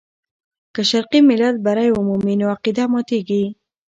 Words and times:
که 0.73 0.81
شرقي 0.89 1.19
ملت 1.29 1.55
بری 1.65 1.89
ومومي، 1.91 2.35
نو 2.39 2.45
عقیده 2.55 2.83
ماتېږي. 2.93 3.43